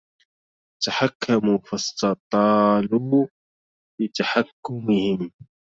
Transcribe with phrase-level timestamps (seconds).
[0.83, 3.27] تحكموا فاستطالوا
[3.97, 5.31] في تحكمهم